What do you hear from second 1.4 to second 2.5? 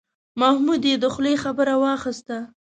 خبره واخیسته.